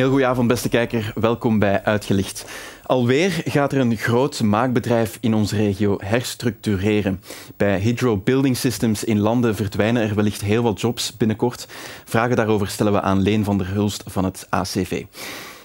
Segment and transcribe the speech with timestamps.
[0.00, 1.12] Heel goedenavond, beste kijker.
[1.14, 2.46] Welkom bij Uitgelicht.
[2.82, 7.20] Alweer gaat er een groot maakbedrijf in onze regio herstructureren.
[7.56, 11.66] Bij Hydro Building Systems in Landen verdwijnen er wellicht heel wat jobs binnenkort.
[12.04, 15.04] Vragen daarover stellen we aan Leen van der Hulst van het ACV.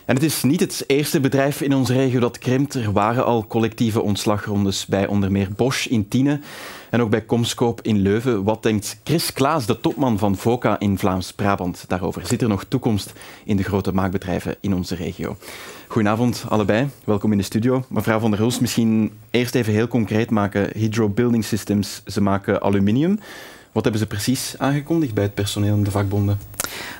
[0.05, 2.73] En het is niet het eerste bedrijf in onze regio dat krimpt.
[2.73, 6.39] Er waren al collectieve ontslagrondes bij onder meer Bosch in Tiene
[6.89, 8.43] en ook bij Comscope in Leuven.
[8.43, 12.25] Wat denkt Chris Klaas, de topman van VOCA in Vlaams-Brabant, daarover?
[12.25, 15.37] Zit er nog toekomst in de grote maakbedrijven in onze regio?
[15.87, 17.85] Goedenavond allebei, welkom in de studio.
[17.89, 20.69] Mevrouw van der Hulst, misschien eerst even heel concreet maken.
[20.73, 23.19] Hydro Building Systems, ze maken aluminium.
[23.71, 26.37] Wat hebben ze precies aangekondigd bij het personeel en de vakbonden?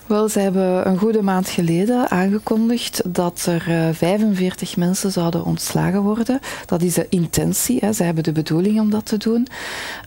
[0.05, 6.01] Wel, ze hebben een goede maand geleden aangekondigd dat er 45 eh, mensen zouden ontslagen
[6.01, 6.39] worden.
[6.65, 7.77] Dat is de intentie.
[7.81, 7.93] Hè.
[7.93, 9.47] Ze hebben de bedoeling om dat te doen.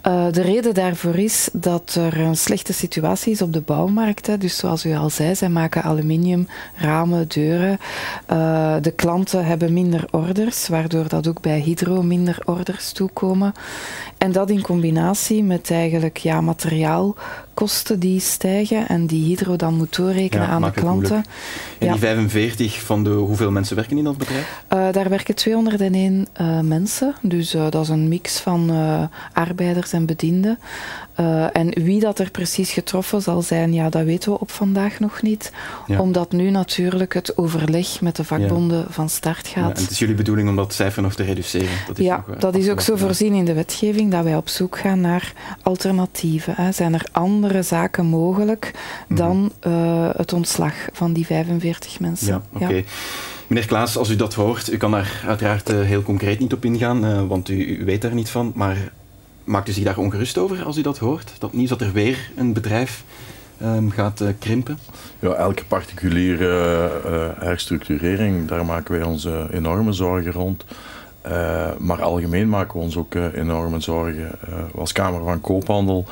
[0.06, 4.26] Uh, de reden daarvoor is dat er een slechte situatie is op de bouwmarkt.
[4.26, 4.38] Hè.
[4.38, 7.78] Dus zoals u al zei, zij maken aluminium, ramen, deuren.
[8.32, 13.52] Uh, de klanten hebben minder orders, waardoor dat ook bij Hydro minder orders toekomen.
[14.18, 16.40] En dat in combinatie met eigenlijk ja,
[17.58, 21.24] materiaalkosten die stijgen en die Hydro dan moet doorrekenen aan de klanten.
[21.78, 24.62] En die 45 van de hoeveel mensen werken in dat bedrijf?
[24.72, 28.70] Uh, daar werken 201 uh, mensen, dus uh, dat is een mix van
[29.32, 30.58] arbeiders en bedienden.
[31.52, 35.22] en wie dat er precies getroffen zal zijn, ja, dat weten we op vandaag nog
[35.22, 35.52] niet,
[35.86, 36.00] ja.
[36.00, 39.76] omdat nu natuurlijk het overleg met de vakbonden van start gaat.
[39.76, 41.68] en het is jullie bedoeling om dat cijfer nog te reduceren?
[41.86, 44.48] Dat is ja, nog, dat is ook zo voorzien in de wetgeving dat wij op
[44.48, 46.54] zoek gaan naar alternatieven.
[46.56, 46.72] Hè.
[46.72, 48.70] Zijn er andere zaken mogelijk
[49.08, 50.12] dan mm -hmm.
[50.16, 52.26] het ontslag van die 45 mensen?
[52.26, 52.74] Ja, oké.
[52.74, 52.82] Ja.
[53.48, 56.64] Meneer Klaas, als u dat hoort, u kan daar uiteraard uh, heel concreet niet op
[56.64, 58.92] ingaan, uh, want u, u, weet daar niet van, maar
[59.44, 61.32] maakt u zich daar ongerust over als u dat hoort?
[61.38, 63.04] Dat nieuws dat er weer een bedrijf
[63.62, 64.78] um, gaat uh, krimpen?
[65.18, 70.64] Ja, elke particuliere herstructurering, daar maken wij ons enorme zorgen rond.
[71.28, 74.30] Uh, maar algemeen maken we ons ook uh, enorme zorgen.
[74.48, 76.04] Uh, als Kamer van Koophandel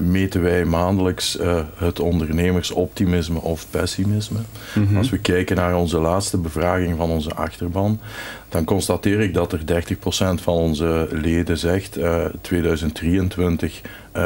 [0.00, 1.38] meten wij maandelijks
[1.74, 4.38] het ondernemersoptimisme of pessimisme.
[4.74, 4.96] Mm -hmm.
[4.96, 8.00] Als we kijken naar onze laatste bevraging van onze achterban,
[8.48, 11.98] dan constateer ik dat er 30% van onze leden zegt:
[12.40, 13.80] 2023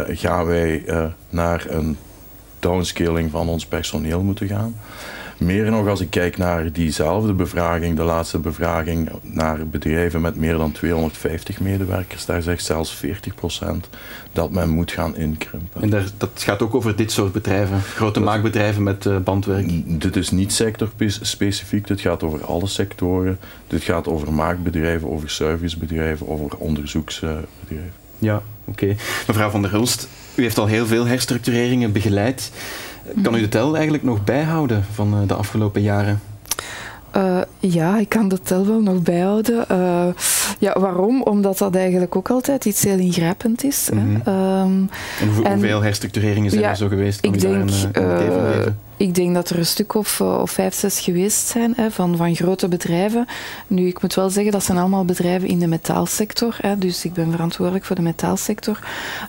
[0.09, 0.85] gaan wij
[1.31, 1.97] naar een
[2.61, 4.75] downscaling van ons personeel moeten gaan.
[5.39, 10.57] Meer nog als ik kijk naar diezelfde bevraging, de laatste bevraging naar bedrijven met meer
[10.57, 13.09] dan 250 medewerkers, daar zegt zelfs 40%
[14.33, 15.83] dat men moet gaan inkrimpen.
[15.83, 20.01] En daar, dat gaat ook over dit soort bedrijven, grote dat, maakbedrijven met uh, bandwerk?
[20.01, 23.39] Dit is niet sectorspecifiek, dit gaat over alle sectoren.
[23.67, 27.93] Dit gaat over maakbedrijven, over servicebedrijven, over onderzoeksbedrijven.
[28.19, 28.85] Ja, oké.
[28.85, 28.97] Okay.
[29.27, 32.51] Mevrouw van der Hulst, u heeft al heel veel herstructureringen begeleid.
[33.23, 36.21] Kan u de tel eigenlijk nog bijhouden van eh, de afgelopen jaren?
[37.17, 39.65] Uh, ja, ik kan de tel wel nog bijhouden.
[39.71, 40.07] Uh,
[40.59, 41.23] ja, waarom?
[41.23, 43.89] Omdat dat eigenlijk ook altijd iets heel ingrijpend is.
[43.93, 44.35] Mm -hmm.
[44.35, 47.21] um, en, hoe, en hoeveel herstructureringen zijn ja, er zo geweest?
[47.21, 50.75] Kan ik denk, daar een, een ik denk dat er een stuk of, of vijf,
[50.75, 53.27] zes geweest zijn hè, van, van grote bedrijven.
[53.67, 56.57] Nu, ik moet wel zeggen, dat zijn allemaal bedrijven in de metaalsector.
[56.61, 58.79] Hè, dus ik ben verantwoordelijk voor de metaalsector.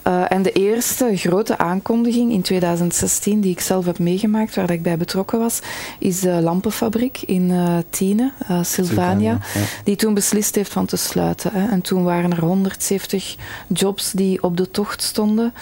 [0.07, 4.81] Uh, en de eerste grote aankondiging in 2016, die ik zelf heb meegemaakt, waar ik
[4.81, 5.59] bij betrokken was,
[5.99, 9.61] is de lampenfabriek in uh, Tiene, uh, Sylvania, ja.
[9.83, 11.51] die toen beslist heeft van te sluiten.
[11.53, 11.69] Hè.
[11.69, 13.35] En toen waren er 170
[13.67, 15.53] jobs die op de tocht stonden.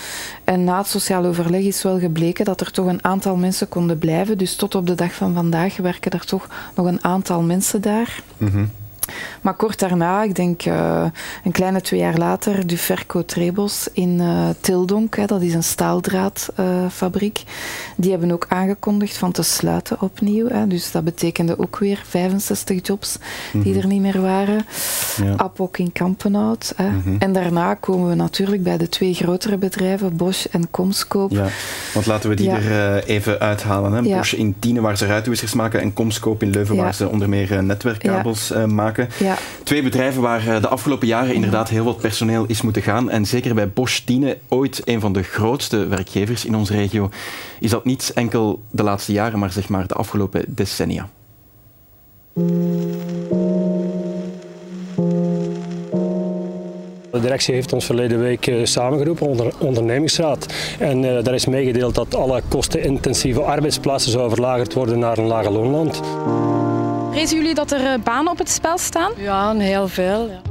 [0.43, 3.92] En na het sociaal overleg is wel gebleken dat er toch een aantal mensen konden
[3.97, 4.37] blijven.
[4.37, 8.23] Dus tot op de dag van vandaag werken er toch nog een aantal mensen daar.
[8.37, 8.71] -hmm.
[9.41, 11.05] Maar kort daarna, ik denk uh,
[11.43, 17.43] een kleine twee jaar later, Duferco Trebos in uh, Tildonk, hè, dat is een staaldraadfabriek.
[17.45, 17.51] Uh,
[17.95, 20.47] die hebben ook aangekondigd van te sluiten opnieuw.
[20.47, 20.67] Hè.
[20.67, 23.17] Dus dat betekende ook weer 65 jobs
[23.51, 23.81] die mm -hmm.
[23.81, 24.65] er niet meer waren.
[25.23, 25.33] Ja.
[25.37, 26.73] Apok in Kampenhout.
[26.75, 26.89] Hè.
[26.89, 27.15] Mm -hmm.
[27.19, 31.35] En daarna komen we natuurlijk bij de twee grotere bedrijven, Bosch en Comscope.
[31.35, 31.47] Ja,
[31.93, 32.59] want laten we die ja.
[32.59, 33.91] er even uithalen.
[33.91, 34.15] Hè.
[34.15, 37.63] Bosch in Tiene, waar ze ruitwissers maken, en Comscope in Leuven, waar ze onder meer
[37.63, 38.92] netwerkkabels maken.
[39.19, 39.37] Ja.
[39.63, 43.09] Twee bedrijven waar eh, de afgelopen jaren inderdaad heel wat personeel is moeten gaan.
[43.09, 47.09] En zeker bij Bosch Tiene, ooit een van de grootste werkgevers in onze regio,
[47.59, 51.09] is dat niet enkel de laatste jaren, maar zeg maar de afgelopen decennia.
[57.13, 60.53] De directie heeft ons verleden week uh, samengeroepen onder ondernemingsraad.
[60.79, 65.49] En uh, daar is meegedeeld dat alle kostenintensieve arbeidsplaatsen zouden verlagerd worden naar een lage
[65.49, 66.01] loonland.
[67.13, 69.11] Vrezen jullie dat er banen op het spel staan?
[69.17, 70.29] Ja, heel veel.
[70.29, 70.41] Ja.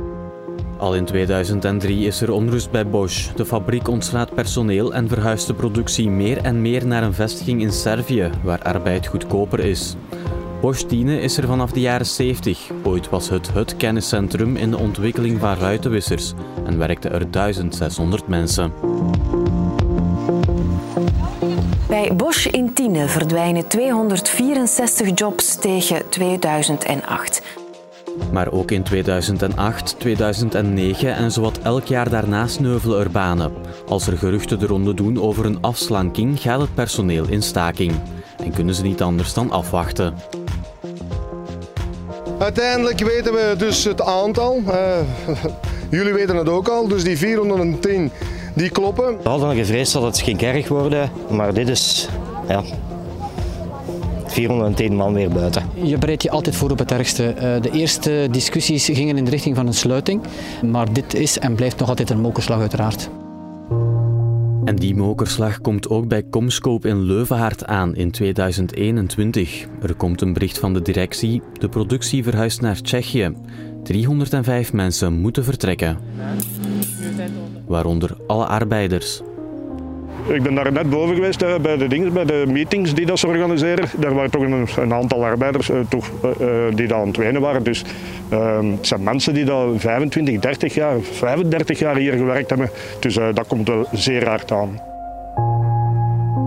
[0.79, 3.33] Al in 2003 is er onrust bij Bosch.
[3.33, 7.73] De fabriek ontslaat personeel en verhuist de productie meer en meer naar een vestiging in
[7.73, 9.97] Servië, waar arbeid goedkoper is.
[10.61, 12.71] Bosch Tiene is er vanaf de jaren 70.
[12.83, 16.33] Ooit was het het kenniscentrum in de ontwikkeling van ruitenwissers
[16.67, 18.73] en werkten er 1600 mensen.
[22.13, 27.43] Bij Bosch in Tiene verdwijnen 264 jobs tegen 2008.
[28.33, 33.53] Maar ook in 2008, 2009 en zowat elk jaar daarna sneuvelen er banen.
[33.87, 37.93] Als er geruchten de ronde doen over een afslanking, gaat het personeel in staking.
[38.45, 40.15] En kunnen ze niet anders dan afwachten.
[42.39, 44.63] Uiteindelijk weten we dus het aantal.
[44.67, 44.99] Uh,
[45.91, 48.13] jullie weten het ook al, dus die 410
[48.55, 49.17] die kloppen.
[49.23, 52.09] We hadden gevreesd dat het ging erg worden, maar dit is
[52.49, 52.63] ja,
[54.27, 55.63] 410 man weer buiten.
[55.83, 57.29] Je bereidt je altijd voor op het ergste.
[57.29, 60.23] Eh, de eerste discussies gingen in de richting van een sluiting,
[60.63, 63.11] maar dit is en blijft nog altijd een mokerslag uiteraard.
[64.65, 69.67] En die mokerslag komt ook bij Comscope in Leuvenhaard aan in 2021.
[69.83, 71.43] Er komt een bericht van de directie.
[71.59, 73.33] De productie verhuist naar Tsjechië.
[73.83, 75.99] 305 mensen moeten vertrekken.
[77.67, 79.23] Waaronder alle arbeiders.
[80.29, 83.19] Ik ben daar net boven geweest uh, bij, de dingen, bij de meetings die dat
[83.19, 83.89] ze organiseren.
[83.99, 86.11] Daar waren toch een, een aantal arbeiders uh, toch,
[86.41, 87.63] uh, die daar aan het wenen waren.
[87.63, 87.85] Dus
[88.29, 92.71] ehm, het zijn mensen die dat 25, 30 jaar, 35 jaar hier gewerkt hebben.
[93.01, 94.81] Dus dat komt wel zeer hard aan.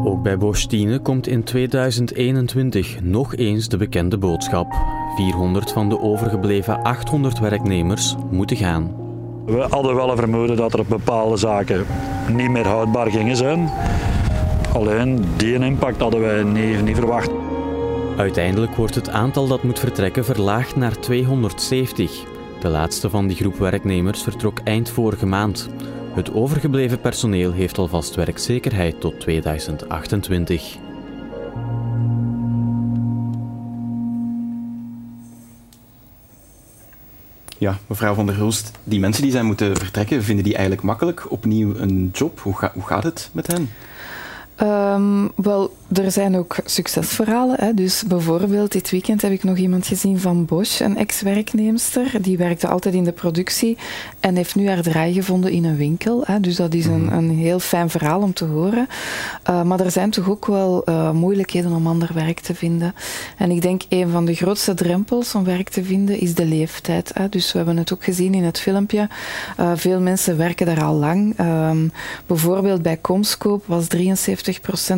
[0.03, 4.67] Ook bij Bosch Tiene komt in 2021 nog eens de bekende boodschap.
[5.15, 9.04] 400 van de overgebleven 800 werknemers moeten gaan.
[9.45, 11.85] We hadden wel een vermoeden dat er bepaalde zaken
[12.31, 13.69] niet meer houdbaar gingen zijn.
[14.73, 17.29] Alleen die impact hadden wij niet, niet verwacht.
[18.17, 22.23] Uiteindelijk wordt het aantal dat moet vertrekken verlaagd naar 270.
[22.59, 25.69] De laatste van die groep werknemers vertrok eind vorige maand.
[26.13, 30.77] Het overgebleven personeel heeft alvast werkzekerheid tot 2028.
[37.65, 41.31] Ja, mevrouw van der Hulst, die mensen die zijn moeten vertrekken, vinden die eigenlijk makkelijk
[41.31, 42.39] opnieuw een job?
[42.39, 43.69] Hoe, ga, hoe gaat het met hen?
[44.69, 47.55] Um, wel, er zijn ook succesverhalen.
[47.59, 47.73] Hè.
[47.73, 52.21] Dus bijvoorbeeld dit weekend heb ik nog iemand gezien van Bosch, een ex-werknemster.
[52.21, 53.77] Die werkte altijd in de productie
[54.19, 56.23] en heeft nu haar draai gevonden in een winkel.
[56.25, 56.39] Hè.
[56.39, 57.13] Dus dat is een, mhm.
[57.13, 58.87] een heel fijn verhaal om te horen.
[59.49, 62.95] Uh, maar er zijn toch ook wel uh, moeilijkheden om ander werk te vinden.
[63.37, 67.11] En ik denk een van de grootste drempels om werk te vinden is de leeftijd.
[67.13, 67.29] Hè.
[67.29, 69.09] Dus we hebben het ook gezien in het filmpje.
[69.59, 71.39] Uh, veel mensen werken daar al lang.
[71.39, 71.91] Um,
[72.25, 73.97] bijvoorbeeld bij Comscope was 73%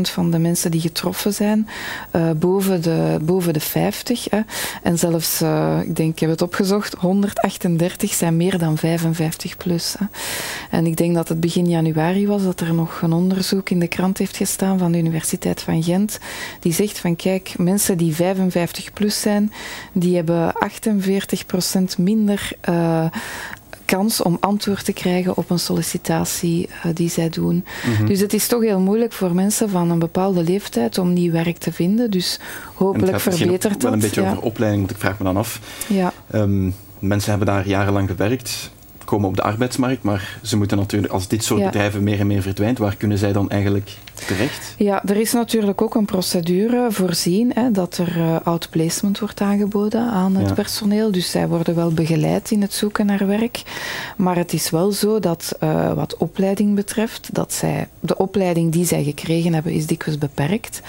[0.01, 1.67] van de mensen die getroffen zijn,
[2.15, 4.27] uh, boven, de, boven de 50.
[4.29, 4.39] Hè.
[4.83, 9.95] En zelfs, uh, ik denk, ik heb het opgezocht, 138 zijn meer dan 55 plus.
[9.99, 10.05] Hè.
[10.77, 13.87] En ik denk dat het begin januari was dat er nog een onderzoek in de
[13.87, 16.19] krant heeft gestaan van de Universiteit van Gent.
[16.59, 19.51] Die zegt van kijk, mensen die 55 plus zijn,
[19.91, 20.53] die hebben
[21.97, 23.05] 48% minder uh,
[23.87, 27.65] kans om antwoord te krijgen op een sollicitatie uh, die zij doen.
[27.85, 28.05] Mhm.
[28.05, 31.57] Dus het is toch heel moeilijk voor mensen van een bepaalde leeftijd om nieuw werk
[31.57, 32.11] te vinden.
[32.11, 32.39] Dus
[32.73, 33.83] hopelijk verbetert het.
[33.83, 35.59] Wel een beetje over opleiding, want ik vraag me dan af.
[35.87, 36.13] Ja.
[36.33, 38.71] Um, mensen hebben daar jarenlang gewerkt
[39.05, 42.41] komen op de arbeidsmarkt, maar ze moeten natuurlijk, als dit soort bedrijven meer en meer
[42.41, 43.97] verdwijnt, waar kunnen zij dan eigenlijk
[44.27, 44.73] terecht?
[44.77, 50.01] Ja, er is natuurlijk ook een procedure voorzien hè, dat er uh, outplacement wordt aangeboden
[50.01, 51.11] aan het personeel.
[51.11, 53.61] Dus zij worden wel begeleid in het zoeken naar werk.
[54.17, 58.85] Maar het is wel zo dat uh, wat opleiding betreft, dat zij, de opleiding die
[58.85, 60.81] zij gekregen hebben, is dikwijls beperkt.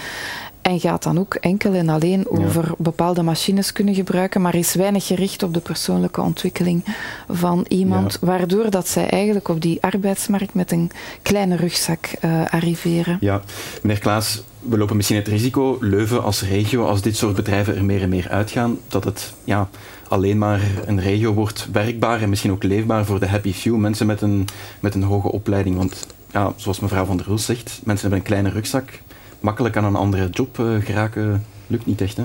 [0.61, 5.05] En gaat dan ook enkel en alleen over bepaalde machines kunnen gebruiken, maar is weinig
[5.05, 6.83] gericht op de persoonlijke ontwikkeling
[7.27, 13.17] van iemand, waardoor dat zij eigenlijk op die arbeidsmarkt met een kleine rugzak uh, arriveren.
[13.19, 13.41] Ja,
[13.81, 17.85] meneer Klaas, we lopen misschien het risico, Leuven als regio, als dit soort bedrijven er
[17.85, 19.69] meer en meer uitgaan, dat het ja,
[20.07, 24.05] alleen maar een regio wordt werkbaar en misschien ook leefbaar voor de happy few, mensen
[24.05, 24.47] met een,
[24.79, 25.77] met een hoge opleiding.
[25.77, 29.01] Want ja, zoals mevrouw Van der Hulst zegt, mensen hebben een kleine rugzak,
[29.39, 32.17] makkelijk aan een andere job uh, geraken lukt niet echt.
[32.17, 32.23] Hè?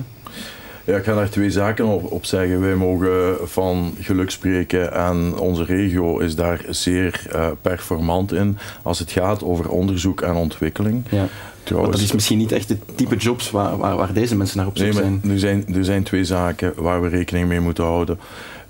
[0.85, 2.61] Ja, ik ga daar twee zaken op, op, zeggen.
[2.61, 8.99] Wij mogen van geluk spreken en onze regio is daar zeer uh, performant in als
[8.99, 11.05] het gaat over onderzoek en ontwikkeling.
[11.11, 11.27] Ja.
[11.63, 14.67] Trouwens, dat is misschien niet echt het type jobs waar, waar, waar deze mensen naar
[14.67, 15.21] op zoek nee, zijn.
[15.29, 15.75] Er, zijn.
[15.75, 18.19] er zijn twee zaken waar we rekening mee moeten houden.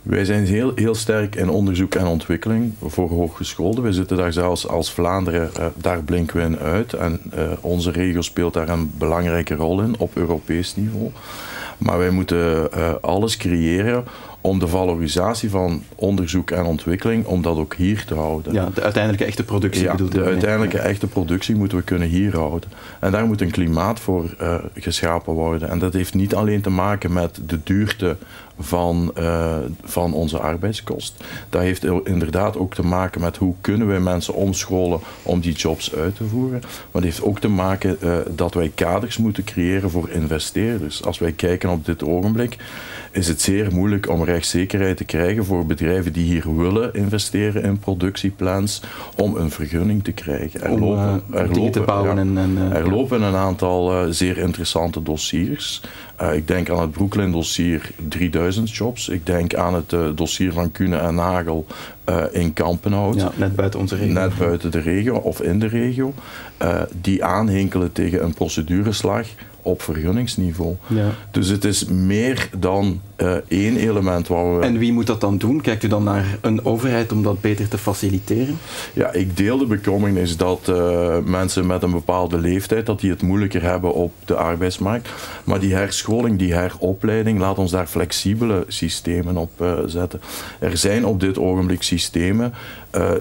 [0.04, 3.84] Wij zijn heel, heel sterk in onderzoek en ontwikkeling voor hooggescholden.
[3.84, 6.92] We zitten daar zelfs als Vlaanderen, uh, daar blinken we in uit.
[6.92, 11.10] En uh, onze regio speelt daar een belangrijke rol in op Europees niveau.
[11.78, 14.04] Maar wij moeten uh, alles creëren
[14.46, 18.52] om de valorisatie van onderzoek en ontwikkeling, om dat ook hier te houden.
[18.52, 22.36] Ja, de uiteindelijke echte productie ja, bedoelt de uiteindelijke echte productie moeten we kunnen hier
[22.36, 22.70] houden.
[23.00, 25.68] En daar moet een klimaat voor uh, geschapen worden.
[25.68, 28.16] En dat heeft niet alleen te maken met de duurte
[28.58, 31.24] van, uh, van onze arbeidskost.
[31.48, 35.94] Dat heeft inderdaad ook te maken met hoe kunnen we mensen omscholen om die jobs
[35.94, 36.60] uit te voeren.
[36.60, 41.04] Maar het heeft ook te maken uh, dat wij kaders moeten creëren voor investeerders.
[41.04, 42.56] Als wij kijken op dit ogenblik
[43.14, 47.78] is het zeer moeilijk om rechtszekerheid te krijgen voor bedrijven die hier willen investeren in
[47.78, 48.82] productieplans
[49.16, 50.62] om een vergunning te krijgen.
[50.62, 52.14] Er, om, lopen, uh, er lopen, te bouwen.
[52.14, 55.82] Ja, en, en, uh, er lopen een aantal uh, zeer interessante dossiers.
[56.34, 59.08] Ik denk aan het Brooklyn dossier 3000 jobs.
[59.08, 61.66] Ik denk aan het dossier van Kuhne en Nagel
[62.32, 63.20] in Kampenhout.
[63.20, 64.12] Ja, net buiten onze regio.
[64.12, 66.14] Net buiten de regio of in de regio.
[67.00, 69.26] die aanhinkelen tegen een procedureslag
[69.64, 70.76] op vergunningsniveau.
[70.86, 71.10] Ja.
[71.30, 74.64] Dus het is meer dan uh, één element waar we...
[74.64, 75.60] En wie moet dat dan doen?
[75.60, 78.58] Kijkt u dan naar een overheid om dat beter te faciliteren?
[78.92, 83.22] Ja, ik deel de bekommernis dat uh, mensen met een bepaalde leeftijd dat die het
[83.22, 85.08] moeilijker hebben op de arbeidsmarkt.
[85.44, 85.74] Maar die
[86.04, 90.20] herscholing, die heropleiding, laat ons daar flexibele systemen op uh, zetten.
[90.58, 92.52] Er zijn op dit ogenblik systemen,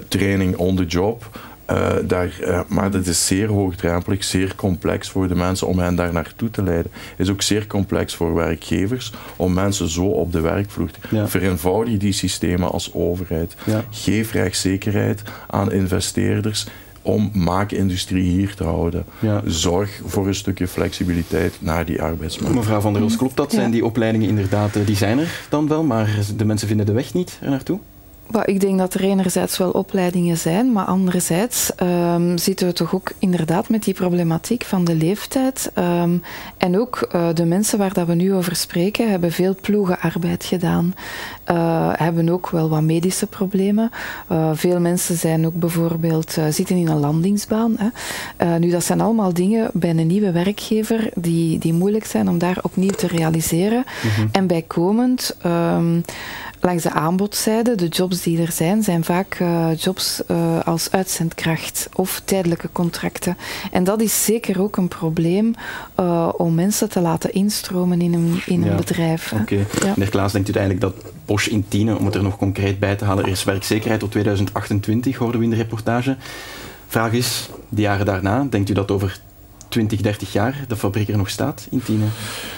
[0.08, 1.30] training on the job...
[1.72, 5.96] Uh, daar, uh, maar dat is zeer hoogdrempelig, zeer complex voor de mensen om hen
[5.96, 6.92] daar naartoe te leiden.
[6.94, 11.28] Het is ook zeer complex voor werkgevers om mensen zo op de werkvloer te ja.
[11.28, 13.56] Vereenvoudig die systemen als overheid.
[13.66, 13.84] Ja.
[13.90, 16.68] Geef rechtszekerheid aan investeerders
[17.04, 19.06] om maakindustrie hier te houden.
[19.20, 19.42] Ja.
[19.46, 22.56] Zorg voor een stukje flexibiliteit naar die arbeidsmarkt.
[22.56, 23.52] Mevrouw Van der Ros, klopt dat?
[23.52, 27.14] Zijn die opleidingen inderdaad, die zijn er dan wel, maar de mensen vinden de weg
[27.14, 27.54] niet er
[28.28, 32.96] Well, ik denk dat er enerzijds wel opleidingen zijn, maar anderzijds um, zitten we toch
[32.96, 35.72] ook inderdaad met die problematiek van de leeftijd.
[35.76, 36.24] Um,
[36.58, 40.94] en ook uh, de mensen waar dat we nu over spreken, hebben veel ploegenarbeid gedaan.
[41.52, 43.92] Uh, hebben ook wel wat medische problemen.
[44.32, 47.76] Uh, veel mensen zijn ook bijvoorbeeld zitten in een landingsbaan.
[47.78, 48.60] Hè.
[48.60, 52.58] nu, dat zijn allemaal dingen bij een nieuwe werkgever die, die moeilijk zijn om daar
[52.62, 53.84] opnieuw te realiseren.
[54.04, 54.28] Mhm.
[54.32, 55.36] En bijkomend.
[55.46, 56.04] Um,
[56.64, 61.90] langs de aanbodzijde, de jobs die er zijn, zijn vaak uh, jobs uh, als uitzendkracht
[61.96, 63.38] of tijdelijke contracten.
[63.72, 65.54] En dat is zeker ook een probleem
[66.00, 68.70] uh, om mensen te laten instromen in een, in ja.
[68.70, 69.32] een bedrijf.
[69.34, 69.42] Oké.
[69.42, 69.58] Okay.
[69.58, 69.94] Ja.
[69.96, 72.96] Meneer Klaas, denkt u eigenlijk dat Bosch in Tiene, om het er nog concreet bij
[72.96, 76.18] te halen, er is werkzekerheid tot 2028, hoorden we in de reportage.
[76.88, 79.20] Vraag is, de jaren daarna, denkt u dat over
[79.74, 82.06] 20, 30 jaar de fabriek er nog staat in Tiene?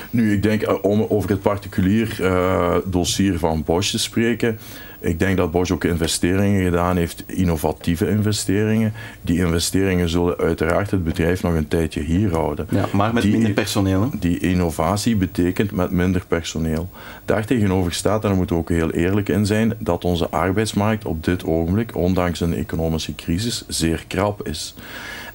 [0.10, 4.60] Nu, ik denk om over het particulier uh, dossier van Bosch te spreken.
[5.00, 8.94] Ik denk dat Bosch ook investeringen gedaan heeft, innovatieve investeringen.
[9.22, 12.68] Die investeringen zullen uiteraard het bedrijf nog een tijdje hier houden.
[12.70, 14.02] Ja, maar met die, minder personeel.
[14.02, 14.08] Hè?
[14.20, 16.90] Die innovatie betekent met minder personeel.
[17.26, 21.24] Daartegenover staat, en daar moeten we ook heel eerlijk in zijn, dat onze arbeidsmarkt op
[21.24, 24.76] dit ogenblik, ondanks een economische crisis, zeer krap is.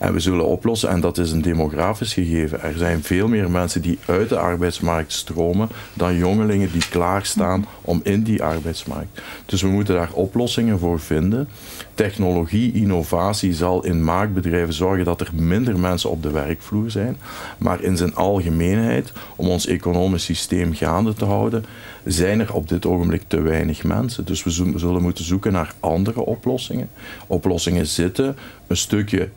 [0.01, 2.63] En we zullen oplossen, en dat is een demografisch gegeven.
[2.63, 8.01] Er zijn veel meer mensen die uit de arbeidsmarkt stromen dan jongelingen die klaarstaan om
[8.05, 9.21] in die arbeidsmarkt.
[9.47, 11.49] Dus we moeten daar oplossingen voor vinden.
[11.95, 17.17] Technologie, innovatie zal in maakbedrijven zorgen dat er minder mensen op de werkvloer zijn.
[17.59, 21.65] Maar in zijn algemeenheid, om ons economisch systeem gaande te houden,
[22.05, 24.25] zijn er op dit ogenblik te weinig mensen.
[24.25, 26.91] Dus we zullen moeten zoeken naar andere oplossingen.
[27.27, 29.29] Oplossingen zitten een stukje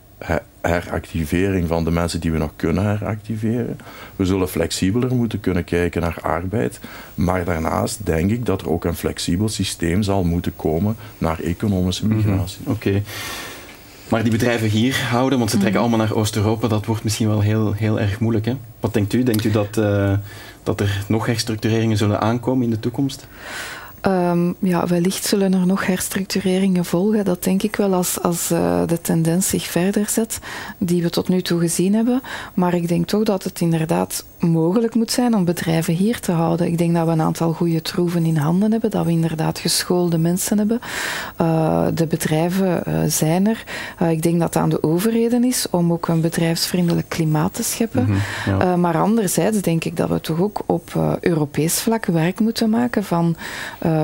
[0.61, 3.79] heractivering van de mensen die we nog kunnen heractiveren.
[4.15, 6.79] We zullen flexibeler moeten kunnen kijken naar arbeid.
[7.15, 12.07] Maar daarnaast denk ik dat er ook een flexibel systeem zal moeten komen naar economische
[12.07, 12.59] migratie.
[12.59, 12.73] Mm -hmm.
[12.73, 12.87] Oké.
[12.87, 13.03] Okay.
[14.07, 15.89] Maar die bedrijven hier houden, want ze trekken Mhm.
[15.89, 18.45] allemaal naar Oost-Europa, dat wordt misschien wel heel, heel erg moeilijk.
[18.45, 18.55] Hè?
[18.79, 19.23] Wat denkt u?
[19.23, 20.13] Denkt u dat, uh,
[20.63, 23.27] dat er nog herstructureringen zullen aankomen in de toekomst?
[24.07, 27.25] Um, ja, wellicht zullen er nog herstructureringen volgen.
[27.25, 30.39] Dat denk ik wel als, als uh, de tendens zich verder zet,
[30.77, 32.21] die we tot nu toe gezien hebben.
[32.53, 36.67] Maar ik denk toch dat het inderdaad mogelijk moet zijn om bedrijven hier te houden.
[36.67, 40.17] Ik denk dat we een aantal goede troeven in handen hebben, dat we inderdaad geschoolde
[40.17, 40.79] mensen hebben.
[41.41, 43.63] Uh, de bedrijven uh, zijn er.
[44.01, 47.63] Uh, ik denk dat het aan de overheden is om ook een bedrijfsvriendelijk klimaat te
[47.63, 48.03] scheppen.
[48.03, 48.75] Mhm, ja.
[48.75, 53.35] maar anderzijds denk ik dat we toch ook op Europees vlak werk moeten maken van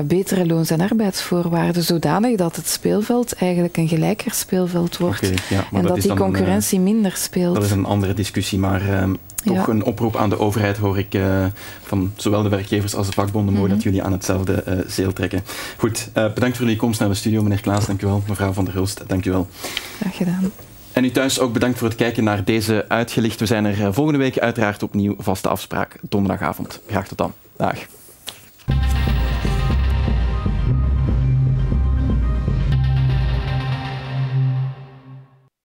[0.04, 5.16] betere loons- en arbeidsvoorwaarden, zodanig dat het speelveld eigenlijk een gelijker speelveld wordt.
[5.16, 7.54] Okay, ja, en dat, dat die concurrentie een, minder speelt.
[7.54, 9.04] Dat is een andere discussie, maar uh,
[9.44, 11.44] toch een oproep aan de overheid hoor ik uh,
[11.82, 13.54] van zowel de werkgevers als de vakbonden.
[13.54, 13.74] Mooi Mhm.
[13.74, 15.42] dat jullie aan hetzelfde uh, zeel trekken.
[15.76, 17.86] Goed, uh, bedankt voor jullie komst naar de studio, meneer Klaas.
[17.86, 18.22] Dank u wel.
[18.28, 19.48] Mevrouw van der Hulst, dank u wel.
[20.00, 20.52] Graag gedaan.
[20.92, 23.40] En u thuis ook bedankt voor het kijken naar deze uitgelicht.
[23.40, 26.80] We zijn er volgende week uiteraard opnieuw vaste afspraak donderdagavond.
[26.88, 27.32] Graag tot dan.
[27.56, 27.78] Dag.